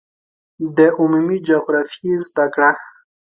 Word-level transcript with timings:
د 0.77 0.79
عمومي 0.99 1.37
جغرافیې 1.47 2.13
زده 2.27 2.45
کړه 2.53 2.71